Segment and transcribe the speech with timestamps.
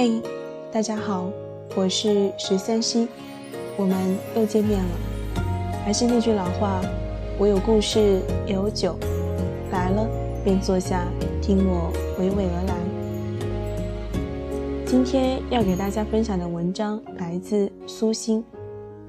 [0.00, 0.22] 嘿，
[0.70, 1.28] 大家好，
[1.74, 3.08] 我是十三溪，
[3.76, 4.90] 我们又见面了。
[5.84, 6.80] 还是那句老话，
[7.36, 8.96] 我有故事，也有酒，
[9.72, 10.08] 来了
[10.44, 11.04] 便坐下，
[11.42, 12.76] 听我娓娓而来。
[14.86, 18.44] 今天要给大家分享的文章来自苏欣，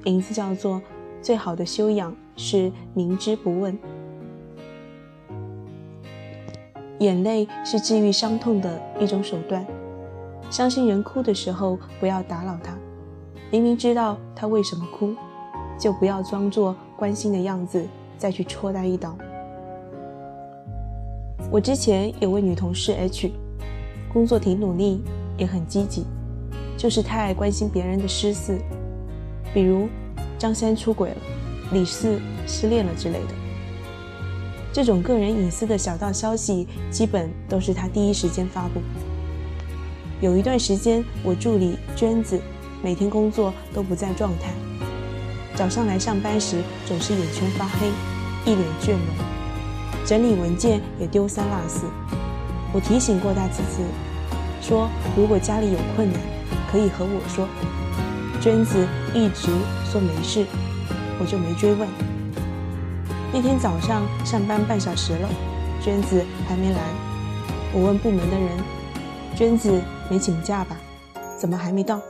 [0.04, 0.78] 名字叫做
[1.22, 3.72] 《最好的修养是明知不问》。
[6.98, 9.64] 眼泪是治愈伤痛的一种手段。
[10.50, 12.76] 伤心人哭的时候，不要打扰他。
[13.52, 15.14] 明明知道他为什么哭，
[15.80, 17.86] 就不要装作关心的样子，
[18.18, 19.16] 再去戳他一刀。
[21.52, 23.32] 我之前有位女同事 H，
[24.12, 25.04] 工作挺努力，
[25.38, 26.06] 也很积极，
[26.78, 28.60] 就是太爱关心别人的私事，
[29.54, 29.88] 比如
[30.38, 31.18] 张三出轨了，
[31.74, 33.34] 李四失恋了之类的。
[34.72, 38.80] 这种个人隐私的小道消息，基本都是他第一时间发布。
[40.22, 42.42] 有一段时间，我助理娟子
[42.84, 44.52] 每天工作都不在状态，
[45.56, 47.88] 早上来上班时总是眼圈发黑，
[48.46, 49.00] 一脸倦容，
[50.06, 51.86] 整理文件也丢三落四。
[52.74, 53.82] 我提醒过他几次，
[54.62, 56.20] 说如果家里有困难，
[56.70, 57.48] 可以和我说。
[58.42, 59.48] 娟子一直
[59.90, 60.46] 说没事，
[61.20, 61.88] 我就没追问。
[63.32, 65.30] 那天早上上班半小时了，
[65.82, 66.80] 娟子还没来，
[67.74, 68.50] 我问部门的人，
[69.40, 69.80] 娟子。
[70.10, 70.76] 没请假吧？
[71.38, 72.02] 怎么还没到？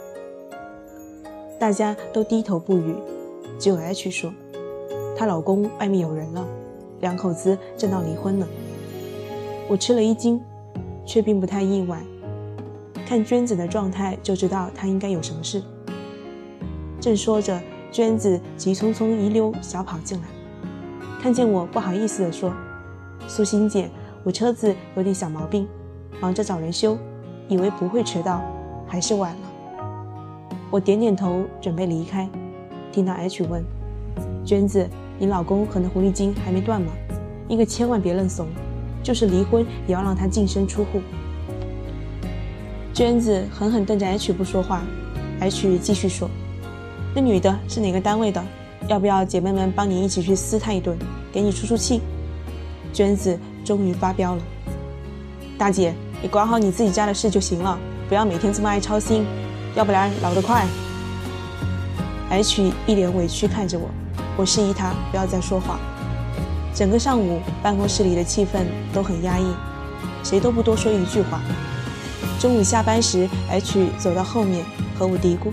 [1.59, 2.95] 大家都低头不语，
[3.59, 4.33] 只有 H 说，
[5.16, 6.44] 她老公外面有人了，
[7.02, 8.47] 两口子正闹离婚呢。
[9.67, 10.41] 我吃了一惊，
[11.05, 12.02] 却并不太意外。
[13.05, 15.61] 看娟子的状态就知道她应该有什么事。
[17.00, 20.23] 正说着，娟子急匆匆一溜小跑进来，
[21.22, 22.52] 看见我不好意思地说
[23.30, 23.88] ：“苏欣姐，
[24.23, 25.67] 我车子有点小毛病，
[26.19, 26.97] 忙着找人修。”
[27.50, 28.42] 以为不会迟到，
[28.88, 29.81] 还是晚了。
[30.69, 32.29] 我点点头，准备离开，
[32.91, 33.66] 听到 H 问
[34.46, 34.88] ：“娟子，
[35.18, 36.91] 你老公和那狐狸精还没断吗？
[37.47, 38.46] 你可千万别认怂，
[39.01, 41.01] 就是离婚也要让他净身出户。”
[42.94, 44.84] 娟子狠狠瞪着 H 不说话
[45.40, 46.29] ，H 继续说
[47.16, 48.44] ：“那女的是哪个单位的？
[48.88, 50.96] 要不要姐妹们帮你一起去撕她一顿，
[51.31, 52.00] 给你出出气？”
[52.94, 54.41] 娟子终于发飙了
[55.57, 59.25] ：“大姐。”你管好你自己家的事就行了，不要每天这么爱操心，
[59.74, 60.68] 要不然老得快。
[62.30, 63.90] H 一脸委屈看着我，
[64.35, 65.79] 我示意他不要再说话。
[66.75, 69.46] 整个上午办公室里的气氛都很压抑，
[70.24, 71.40] 谁都不多说一句话。
[72.38, 74.66] 中午下班时，H 走到后面
[74.97, 75.52] 和我嘀咕：“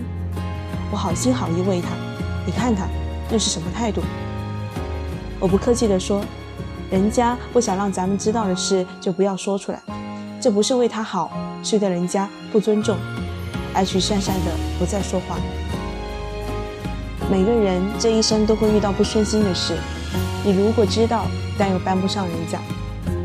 [0.91, 1.89] 我好心好意喂他，
[2.45, 2.87] 你看他
[3.29, 4.01] 那是什么态度？”
[5.39, 6.21] 我不客气地说
[6.91, 9.81] ：“人家不想让咱们知道的事，就不要说出来。”
[10.39, 11.31] 这不是为他好，
[11.63, 12.95] 是对人家不尊重。
[13.73, 15.37] H 讪讪的不再说话。
[17.29, 19.75] 每个人这一生都会遇到不顺心的事，
[20.45, 21.25] 你如果知道，
[21.57, 22.59] 但又帮不上人家，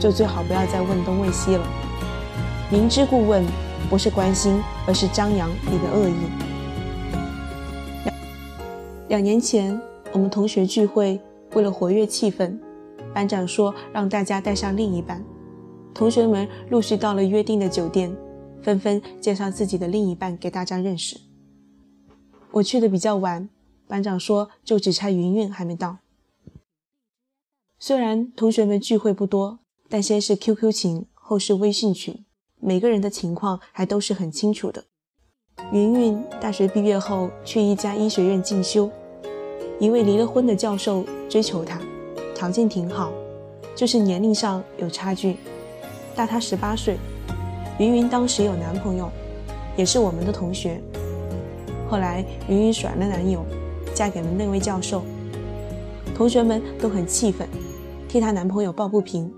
[0.00, 1.64] 就最好不要再问东问西了。
[2.70, 3.44] 明知故问，
[3.88, 6.14] 不是关心，而是张扬你的恶意。
[9.08, 9.80] 两年前，
[10.12, 11.20] 我们同学聚会，
[11.54, 12.58] 为了活跃气氛，
[13.14, 15.22] 班长说让大家带上另一半。
[15.94, 18.16] 同学们陆续到了约定的酒店，
[18.62, 21.20] 纷纷介绍自己的另一半给大家认识。
[22.52, 23.48] 我去的比较晚，
[23.86, 25.98] 班长说就只差云云还没到。
[27.78, 29.58] 虽然同学们聚会不多，
[29.88, 32.24] 但先是 QQ 群，后是微信群，
[32.60, 34.84] 每个人的情况还都是很清楚的。
[35.72, 38.90] 云云大学毕业后去一家医学院进修，
[39.78, 41.80] 一位离了婚的教授追求她，
[42.34, 43.12] 条件挺好，
[43.74, 45.36] 就是年龄上有差距。
[46.14, 46.96] 大她十八岁，
[47.78, 49.10] 云云当时有男朋友，
[49.76, 50.80] 也是我们的同学。
[51.88, 53.44] 后来云云甩了男友，
[53.94, 55.02] 嫁给了那位教授。
[56.14, 57.48] 同学们都很气愤，
[58.08, 59.32] 替她男朋友抱不平，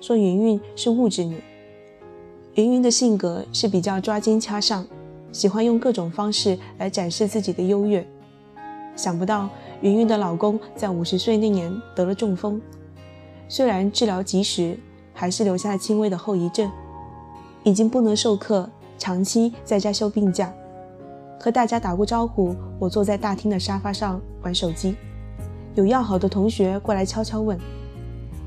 [0.00, 1.42] 说云云是物质女。
[2.54, 4.86] 云云的性格是比较抓奸掐上，
[5.32, 8.06] 喜欢用各种方式来展示自己的优越。
[8.94, 9.48] 想不到
[9.80, 12.60] 云云的老公在五十岁那年得了中风，
[13.48, 14.78] 虽然治疗及时。
[15.14, 16.70] 还是留下了轻微的后遗症，
[17.64, 18.68] 已经不能授课，
[18.98, 20.52] 长期在家休病假。
[21.40, 24.94] 和大家打过招呼，我坐在大厅的沙发上玩手机，
[25.74, 27.58] 有要好的同学过来悄悄问：“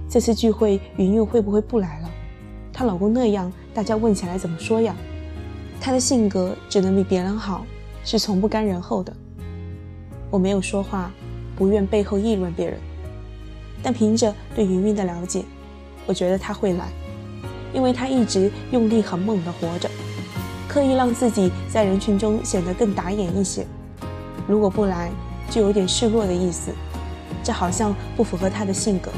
[0.09, 2.09] 这次聚会云云会不会不来了？
[2.71, 4.95] 她老公那样，大家问起来怎么说呀？”
[5.81, 7.65] 她的性格只能比别人好，
[8.05, 9.13] 是从不甘人后的。
[10.31, 11.11] 我没有说话，
[11.57, 12.79] 不愿背后议论别人，
[13.83, 15.43] 但凭着对云云的了解。
[16.05, 16.85] 我觉得他会来，
[17.73, 19.89] 因为他一直用力很猛地活着，
[20.67, 23.65] 刻意让自己在人群中显得更打眼一些。
[24.47, 25.11] 如果不来，
[25.49, 26.71] 就有点示弱的意思，
[27.43, 29.11] 这好像不符合他的性格。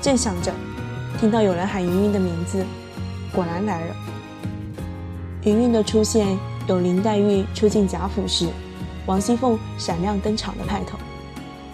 [0.00, 0.52] 正想着，
[1.18, 2.64] 听到有人喊云云的名字，
[3.32, 3.94] 果然来了。
[5.44, 6.36] 云云的出现，
[6.66, 8.48] 有林黛玉出进贾府时，
[9.06, 10.98] 王熙凤闪亮登场的派头。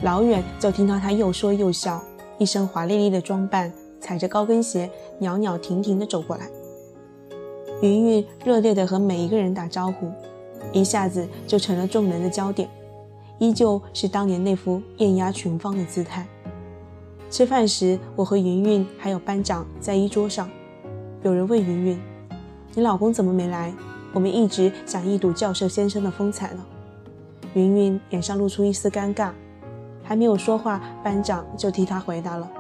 [0.02, 2.02] 老远就听到她又说又笑，
[2.38, 3.72] 一身华丽丽的装扮，
[4.02, 4.90] 踩着高跟鞋，
[5.20, 6.50] 袅袅婷婷地走过来。
[7.81, 10.10] 云云热烈地和每一个人打招呼，
[10.72, 12.69] 一下子就成了众人的焦点，
[13.38, 16.26] 依旧是当年那副艳压群芳的姿态。
[17.31, 20.50] 吃饭时，我和云云还有班长在一桌上，
[21.22, 21.98] 有人问云云
[22.75, 23.72] ：“你老公怎么没来？
[24.12, 26.64] 我们一直想一睹教授先生的风采呢。”
[27.55, 29.31] 云云脸上露出一丝尴尬，
[30.02, 32.50] 还没有说话，班长就替他回答了：“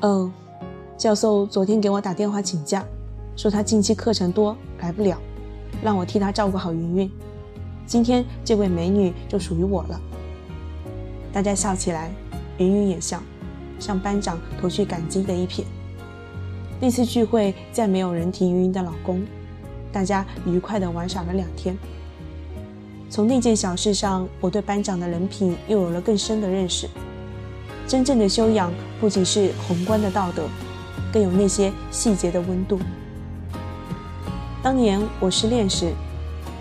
[0.00, 0.32] 嗯，
[0.96, 2.84] 教授昨天给我打电话请假。”
[3.34, 5.18] 说他近期课程多来不了，
[5.82, 7.10] 让我替他照顾好云云。
[7.86, 10.00] 今天这位美女就属于我了。
[11.32, 12.12] 大家笑起来，
[12.58, 13.22] 云云也笑，
[13.78, 15.64] 向班长投去感激的一瞥。
[16.78, 19.24] 那次聚会再没有人提云云的老公，
[19.90, 21.74] 大家愉快地玩耍了两天。
[23.08, 26.88] 从那件小事上，我对班长的人品又有了更深的认识。
[27.88, 30.44] 真正的修养不仅是宏观的道德，
[31.12, 32.80] 更有那些细节的温度。
[34.62, 35.92] 当年我失恋时，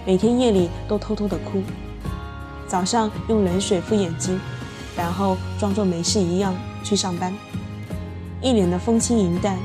[0.05, 1.61] 每天夜里都偷偷的哭，
[2.67, 4.39] 早上用冷水敷眼睛，
[4.97, 6.53] 然后装作没事一样
[6.83, 7.33] 去上班，
[8.41, 9.57] 一脸的风轻云淡，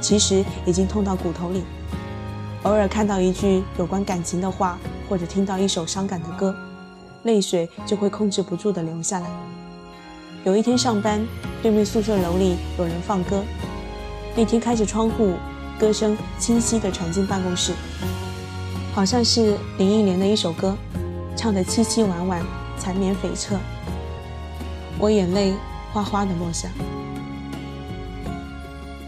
[0.00, 1.64] 其实已经痛到骨头里。
[2.64, 4.78] 偶尔看到一句有关感情的话，
[5.08, 6.54] 或者听到一首伤感的歌，
[7.24, 9.28] 泪水就会控制不住的流下来。
[10.44, 11.26] 有一天上班，
[11.62, 13.42] 对面宿舍楼里有人放歌，
[14.36, 15.34] 那天开着窗户。
[15.76, 17.72] 歌声清晰地传进办公室，
[18.94, 20.76] 好像是林忆莲的一首歌，
[21.36, 22.46] 唱得凄凄婉婉，
[22.78, 23.58] 缠绵悱恻。
[25.00, 25.52] 我眼泪
[25.92, 26.68] 哗哗地落下。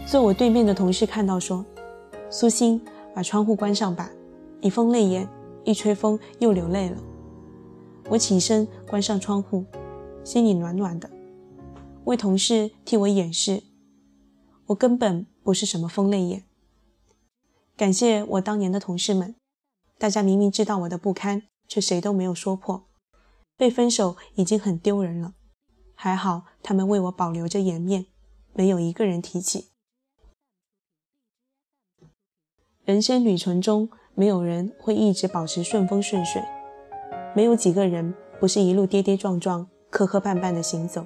[0.05, 1.65] 坐我对面的同事看到说
[2.29, 2.81] ：“苏欣，
[3.15, 4.09] 把窗户关上吧，
[4.59, 5.25] 你风泪眼，
[5.63, 6.97] 一吹风又流泪了。”
[8.09, 9.63] 我起身关上窗户，
[10.25, 11.09] 心里暖暖的，
[12.03, 13.63] 为同事替我掩饰，
[14.67, 16.43] 我根本不是什么疯泪眼。
[17.75, 19.35] 感谢我当年的同事们，
[19.97, 22.87] 大家明明知道我的不堪，却谁都没有说破。
[23.55, 25.33] 被分手已经很丢人了，
[25.95, 28.07] 还好他们为我保留着颜面，
[28.53, 29.69] 没有一个人提起。
[32.83, 36.41] 人生旅程中，没有人会一直保持顺风顺水，
[37.35, 41.05] 没有几个人不是一路跌跌撞撞、磕磕绊绊的行走。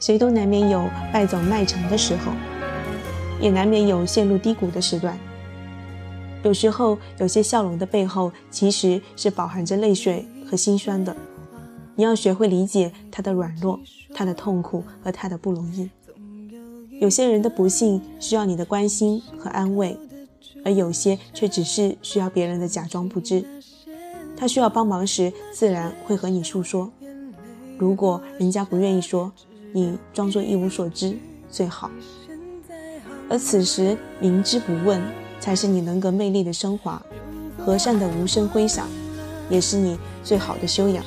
[0.00, 2.32] 谁都难免有败走麦城的时候，
[3.38, 5.16] 也难免有陷入低谷的时段。
[6.42, 11.14] 有时候，有些笑容的背后，其实是饱含着泪水和心酸的。
[11.96, 13.78] 你要学会理解他的软弱、
[14.14, 15.90] 他的痛苦和他的不容易。
[16.98, 19.94] 有些人的不幸需要你的关心和安慰，
[20.64, 23.44] 而有些却只是需要别人的假装不知。
[24.34, 26.90] 他需要帮忙时，自然会和你诉说。
[27.76, 29.30] 如果人家不愿意说，
[29.72, 31.16] 你装作一无所知
[31.50, 31.90] 最好。
[33.28, 35.00] 而此时明知不问。
[35.40, 37.00] 才是你人格魅力的升华，
[37.56, 38.86] 和善的无声挥洒，
[39.48, 41.02] 也是你最好的修养。